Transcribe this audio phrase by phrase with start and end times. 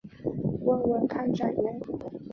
[0.63, 1.79] 问问看站员